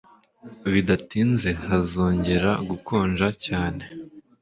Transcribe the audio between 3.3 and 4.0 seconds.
cyane.